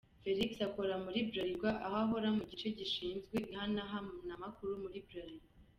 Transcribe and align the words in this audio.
Felix 0.21 0.49
akora 0.67 0.93
muri 1.05 1.19
Bralirwa 1.29 1.69
aho 1.85 1.95
akora 2.03 2.29
mu 2.37 2.43
gice 2.49 2.67
gishinzwe 2.77 3.35
ihanahanamakuru 3.51 4.71
muri 4.83 4.99
Bralirwa. 5.07 5.49